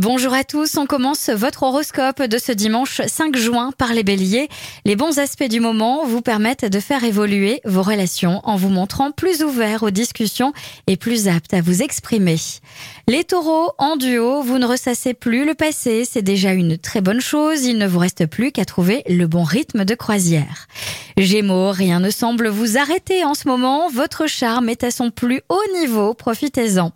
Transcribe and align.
Bonjour 0.00 0.32
à 0.32 0.44
tous, 0.44 0.78
on 0.78 0.86
commence 0.86 1.28
votre 1.28 1.62
horoscope 1.62 2.22
de 2.22 2.38
ce 2.38 2.52
dimanche 2.52 3.02
5 3.06 3.36
juin 3.36 3.70
par 3.76 3.92
les 3.92 4.02
béliers. 4.02 4.48
Les 4.86 4.96
bons 4.96 5.18
aspects 5.18 5.44
du 5.44 5.60
moment 5.60 6.06
vous 6.06 6.22
permettent 6.22 6.64
de 6.64 6.80
faire 6.80 7.04
évoluer 7.04 7.60
vos 7.66 7.82
relations 7.82 8.40
en 8.44 8.56
vous 8.56 8.70
montrant 8.70 9.10
plus 9.10 9.42
ouvert 9.42 9.82
aux 9.82 9.90
discussions 9.90 10.54
et 10.86 10.96
plus 10.96 11.28
apte 11.28 11.52
à 11.52 11.60
vous 11.60 11.82
exprimer. 11.82 12.36
Les 13.08 13.24
taureaux, 13.24 13.72
en 13.76 13.96
duo, 13.96 14.40
vous 14.40 14.56
ne 14.56 14.64
ressassez 14.64 15.12
plus 15.12 15.44
le 15.44 15.52
passé, 15.54 16.06
c'est 16.10 16.22
déjà 16.22 16.54
une 16.54 16.78
très 16.78 17.02
bonne 17.02 17.20
chose, 17.20 17.64
il 17.64 17.76
ne 17.76 17.86
vous 17.86 17.98
reste 17.98 18.24
plus 18.24 18.52
qu'à 18.52 18.64
trouver 18.64 19.02
le 19.06 19.26
bon 19.26 19.42
rythme 19.42 19.84
de 19.84 19.94
croisière. 19.94 20.66
Gémeaux, 21.18 21.72
rien 21.72 22.00
ne 22.00 22.08
semble 22.08 22.48
vous 22.48 22.78
arrêter 22.78 23.22
en 23.24 23.34
ce 23.34 23.46
moment, 23.46 23.90
votre 23.90 24.26
charme 24.26 24.70
est 24.70 24.82
à 24.82 24.90
son 24.90 25.10
plus 25.10 25.42
haut 25.50 25.78
niveau, 25.78 26.14
profitez-en. 26.14 26.92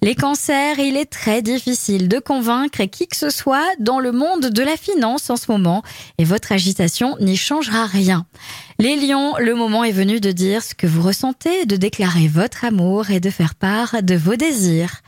Les 0.00 0.14
cancers, 0.14 0.78
il 0.78 0.96
est 0.96 1.10
très 1.10 1.42
difficile 1.42 2.08
de 2.08 2.18
convaincre 2.18 2.45
qui 2.92 3.08
que 3.08 3.16
ce 3.16 3.30
soit 3.30 3.66
dans 3.80 3.98
le 3.98 4.12
monde 4.12 4.46
de 4.46 4.62
la 4.62 4.76
finance 4.76 5.30
en 5.30 5.36
ce 5.36 5.50
moment 5.50 5.82
et 6.18 6.24
votre 6.24 6.52
agitation 6.52 7.16
n'y 7.20 7.36
changera 7.36 7.86
rien. 7.86 8.26
Les 8.78 8.94
lions, 8.94 9.34
le 9.38 9.54
moment 9.54 9.84
est 9.84 9.92
venu 9.92 10.20
de 10.20 10.30
dire 10.30 10.62
ce 10.62 10.74
que 10.74 10.86
vous 10.86 11.00
ressentez, 11.00 11.64
de 11.64 11.76
déclarer 11.76 12.28
votre 12.28 12.64
amour 12.64 13.10
et 13.10 13.20
de 13.20 13.30
faire 13.30 13.54
part 13.54 14.02
de 14.02 14.14
vos 14.14 14.36
désirs. 14.36 15.00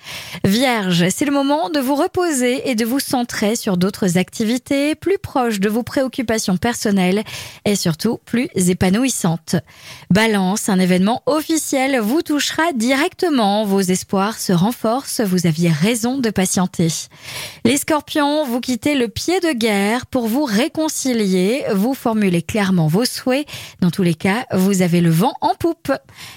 Vierge, 0.43 1.11
c'est 1.11 1.27
le 1.27 1.33
moment 1.33 1.69
de 1.69 1.79
vous 1.79 1.95
reposer 1.95 2.71
et 2.71 2.75
de 2.75 2.87
vous 2.87 2.99
centrer 2.99 3.57
sur 3.57 3.77
d'autres 3.77 4.17
activités 4.17 4.95
plus 4.95 5.19
proches 5.19 5.61
de 5.61 5.69
vos 5.69 5.83
préoccupations 5.83 6.57
personnelles 6.57 7.23
et 7.67 7.77
surtout 7.77 8.19
plus 8.25 8.49
épanouissantes. 8.55 9.57
Balance, 10.11 10.71
un 10.71 10.81
événement 10.81 11.23
officiel 11.27 12.01
vous 12.01 12.23
touchera 12.23 12.73
directement, 12.75 13.67
vos 13.67 13.81
espoirs 13.81 14.39
se 14.39 14.55
renforcent, 14.55 15.21
vous 15.21 15.47
aviez 15.47 15.69
raison 15.69 16.19
de 16.19 16.31
patienter. 16.31 16.89
Les 17.65 17.77
scorpions, 17.77 18.45
vous 18.45 18.61
quittez 18.61 18.95
le 18.95 19.09
pied 19.09 19.41
de 19.41 19.53
guerre 19.53 20.07
pour 20.07 20.27
vous 20.29 20.45
réconcilier, 20.45 21.65
vous 21.75 21.95
formulez 21.95 22.43
clairement 22.43 22.87
vos 22.87 23.05
souhaits 23.05 23.47
dans 23.81 23.91
tous 23.91 24.03
les 24.03 24.15
cas, 24.15 24.47
vous 24.53 24.83
avez 24.83 25.01
le 25.01 25.11
vent 25.11 25.35
en 25.41 25.55
poupe. 25.55 25.93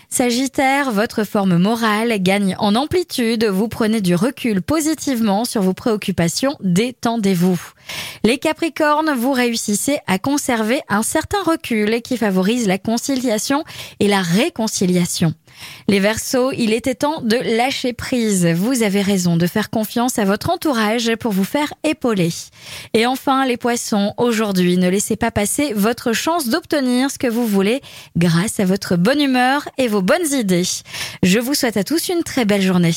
Sagittaire, 0.09 0.91
votre 0.91 1.23
forme 1.23 1.57
morale 1.57 2.21
gagne 2.21 2.55
en 2.59 2.75
amplitude, 2.75 3.45
vous 3.45 3.67
prenez 3.67 4.01
du 4.01 4.16
recul 4.16 4.61
positivement 4.61 5.45
sur 5.45 5.61
vos 5.61 5.73
préoccupations, 5.73 6.57
détendez-vous. 6.61 7.59
Les 8.23 8.38
Capricornes, 8.38 9.14
vous 9.16 9.31
réussissez 9.31 9.97
à 10.05 10.19
conserver 10.19 10.81
un 10.89 11.02
certain 11.02 11.41
recul 11.44 12.02
qui 12.03 12.17
favorise 12.17 12.67
la 12.67 12.78
conciliation 12.78 13.63
et 14.00 14.08
la 14.08 14.22
réconciliation. 14.22 15.33
Les 15.88 16.00
Verseaux, 16.00 16.52
il 16.52 16.72
était 16.72 16.94
temps 16.94 17.22
de 17.22 17.36
lâcher 17.36 17.94
prise. 17.94 18.45
Vous 18.45 18.83
avez 18.83 19.02
raison 19.02 19.38
de 19.38 19.47
faire 19.47 19.72
confiance 19.72 20.19
à 20.19 20.25
votre 20.25 20.52
entourage 20.52 21.16
pour 21.16 21.31
vous 21.31 21.44
faire 21.44 21.73
épauler. 21.83 22.30
Et 22.94 23.08
enfin, 23.08 23.45
les 23.45 23.58
Poissons, 23.58 24.13
aujourd'hui, 24.17 24.78
ne 24.78 24.89
laissez 24.89 25.16
pas 25.16 25.31
passer 25.31 25.73
votre 25.73 26.13
chance 26.13 26.47
d'obtenir 26.47 27.09
ce 27.09 27.17
que 27.17 27.28
vous 27.28 27.47
voulez 27.47 27.81
grâce 28.17 28.59
à 28.59 28.66
votre 28.66 28.97
bonne 28.97 29.22
humeur 29.22 29.67
et 29.80 29.88
vos 29.88 30.03
bonnes 30.03 30.31
idées. 30.31 30.67
Je 31.23 31.39
vous 31.39 31.56
souhaite 31.56 31.78
à 31.78 31.83
tous 31.83 32.09
une 32.09 32.23
très 32.23 32.45
belle 32.45 32.61
journée. 32.61 32.94